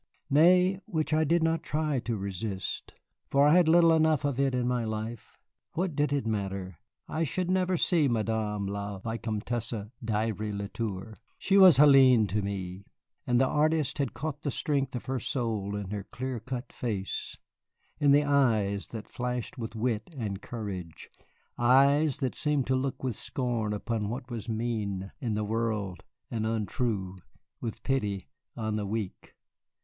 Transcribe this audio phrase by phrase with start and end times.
[0.31, 2.93] Nay, which I did not try to resist,
[3.27, 5.37] for I had little enough of it in my life.
[5.73, 6.79] What did it matter?
[7.07, 11.13] I should never see Madame la Vicomtesse d'Ivry le Tour.
[11.37, 12.83] She was Hélène to me;
[13.27, 17.37] and the artist had caught the strength of her soul in her clear cut face,
[17.99, 21.11] in the eyes that flashed with wit and courage,
[21.59, 26.47] eyes that seemed to look with scorn upon what was mean in the world and
[26.47, 27.19] untrue,
[27.59, 28.27] with pity
[28.57, 29.35] on the weak.